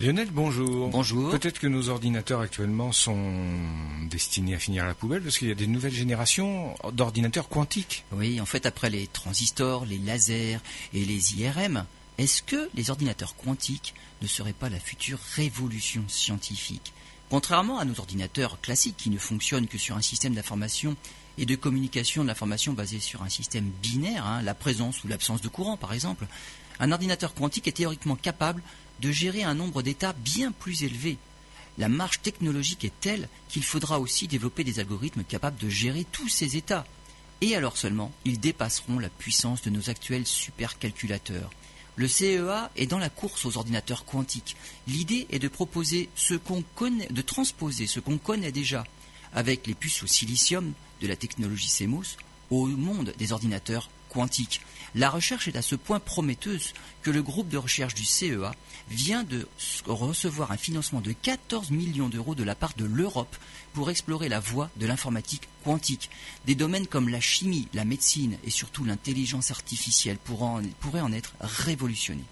Lionel, 0.00 0.30
bonjour. 0.32 0.88
Bonjour. 0.88 1.30
Peut-être 1.30 1.58
que 1.58 1.66
nos 1.66 1.90
ordinateurs 1.90 2.40
actuellement 2.40 2.90
sont 2.90 3.34
destinés 4.08 4.54
à 4.54 4.58
finir 4.58 4.84
à 4.84 4.86
la 4.86 4.94
poubelle 4.94 5.22
parce 5.22 5.36
qu'il 5.36 5.48
y 5.48 5.52
a 5.52 5.54
des 5.54 5.66
nouvelles 5.66 5.92
générations 5.92 6.74
d'ordinateurs 6.94 7.50
quantiques. 7.50 8.06
Oui, 8.12 8.40
en 8.40 8.46
fait, 8.46 8.64
après 8.64 8.88
les 8.88 9.08
transistors, 9.08 9.84
les 9.84 9.98
lasers 9.98 10.58
et 10.94 11.04
les 11.04 11.34
IRM, 11.34 11.84
est-ce 12.16 12.42
que 12.42 12.70
les 12.74 12.88
ordinateurs 12.88 13.36
quantiques 13.36 13.92
ne 14.22 14.26
seraient 14.26 14.54
pas 14.54 14.70
la 14.70 14.80
future 14.80 15.18
révolution 15.36 16.02
scientifique? 16.08 16.94
Contrairement 17.28 17.78
à 17.78 17.84
nos 17.84 18.00
ordinateurs 18.00 18.58
classiques 18.62 18.96
qui 18.96 19.10
ne 19.10 19.18
fonctionnent 19.18 19.68
que 19.68 19.76
sur 19.76 19.98
un 19.98 20.02
système 20.02 20.32
d'information 20.32 20.96
et 21.36 21.44
de 21.44 21.56
communication 21.56 22.22
de 22.22 22.28
l'information 22.28 22.72
basé 22.72 23.00
sur 23.00 23.22
un 23.22 23.28
système 23.28 23.70
binaire, 23.82 24.24
hein, 24.24 24.40
la 24.40 24.54
présence 24.54 25.04
ou 25.04 25.08
l'absence 25.08 25.42
de 25.42 25.48
courant 25.48 25.76
par 25.76 25.92
exemple, 25.92 26.26
un 26.80 26.92
ordinateur 26.92 27.34
quantique 27.34 27.68
est 27.68 27.72
théoriquement 27.72 28.16
capable 28.16 28.62
de 29.00 29.12
gérer 29.12 29.44
un 29.44 29.54
nombre 29.54 29.82
d'états 29.82 30.14
bien 30.14 30.50
plus 30.50 30.82
élevé. 30.82 31.18
La 31.78 31.88
marche 31.88 32.20
technologique 32.20 32.84
est 32.84 33.00
telle 33.00 33.28
qu'il 33.48 33.62
faudra 33.62 34.00
aussi 34.00 34.26
développer 34.26 34.64
des 34.64 34.80
algorithmes 34.80 35.24
capables 35.24 35.58
de 35.58 35.68
gérer 35.68 36.04
tous 36.10 36.28
ces 36.28 36.56
états. 36.56 36.84
Et 37.42 37.54
alors 37.54 37.76
seulement, 37.76 38.12
ils 38.24 38.40
dépasseront 38.40 38.98
la 38.98 39.08
puissance 39.08 39.62
de 39.62 39.70
nos 39.70 39.88
actuels 39.88 40.26
supercalculateurs. 40.26 41.50
Le 41.96 42.08
CEA 42.08 42.70
est 42.76 42.86
dans 42.86 42.98
la 42.98 43.10
course 43.10 43.44
aux 43.44 43.56
ordinateurs 43.56 44.04
quantiques. 44.04 44.56
L'idée 44.86 45.26
est 45.30 45.38
de 45.38 45.48
proposer 45.48 46.08
ce 46.14 46.34
qu'on 46.34 46.62
connaît, 46.74 47.08
de 47.08 47.22
transposer 47.22 47.86
ce 47.86 48.00
qu'on 48.00 48.18
connaît 48.18 48.52
déjà 48.52 48.84
avec 49.34 49.66
les 49.66 49.74
puces 49.74 50.02
au 50.02 50.06
silicium 50.06 50.72
de 51.00 51.06
la 51.06 51.16
technologie 51.16 51.70
CMOS 51.70 52.16
au 52.50 52.66
monde 52.66 53.14
des 53.18 53.32
ordinateurs 53.32 53.90
quantiques. 54.12 54.60
La 54.94 55.08
recherche 55.08 55.46
est 55.46 55.56
à 55.56 55.62
ce 55.62 55.76
point 55.76 56.00
prometteuse 56.00 56.72
que 57.02 57.10
le 57.10 57.22
groupe 57.22 57.48
de 57.48 57.56
recherche 57.56 57.94
du 57.94 58.04
CEA 58.04 58.52
vient 58.90 59.22
de 59.22 59.46
recevoir 59.86 60.50
un 60.50 60.56
financement 60.56 61.00
de 61.00 61.12
14 61.12 61.70
millions 61.70 62.08
d'euros 62.08 62.34
de 62.34 62.42
la 62.42 62.56
part 62.56 62.74
de 62.76 62.84
l'Europe 62.84 63.36
pour 63.72 63.90
explorer 63.90 64.28
la 64.28 64.40
voie 64.40 64.68
de 64.76 64.86
l'informatique 64.86 65.48
quantique. 65.64 66.10
Des 66.46 66.56
domaines 66.56 66.88
comme 66.88 67.08
la 67.08 67.20
chimie, 67.20 67.68
la 67.72 67.84
médecine 67.84 68.36
et 68.44 68.50
surtout 68.50 68.84
l'intelligence 68.84 69.52
artificielle 69.52 70.18
pourraient 70.18 71.00
en 71.00 71.12
être 71.12 71.34
révolutionnés. 71.40 72.24